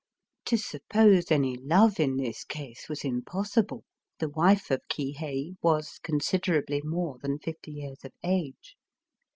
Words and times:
To 0.45 0.57
suppose 0.57 1.29
any 1.29 1.55
love 1.57 1.99
in 1.99 2.17
this 2.17 2.43
case 2.43 2.89
was 2.89 3.03
impossible;— 3.05 3.83
the 4.19 4.29
wife 4.29 4.71
of 4.71 4.81
Kihei 4.87 5.53
was 5.61 5.99
considerably 6.01 6.81
more 6.83 7.19
than 7.21 7.37
fifty 7.37 7.71
years 7.73 8.03
of 8.03 8.11
age. 8.23 8.77